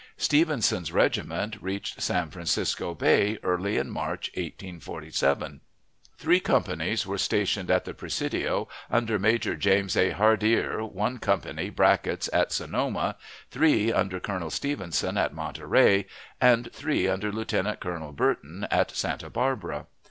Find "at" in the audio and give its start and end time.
7.69-7.85, 12.33-12.51, 15.19-15.35, 18.71-18.89